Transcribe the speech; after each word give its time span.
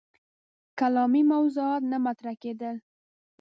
کلامي 0.79 1.23
موضوعات 1.33 1.83
نه 1.91 1.97
مطرح 2.05 2.33
کېدل. 2.43 2.75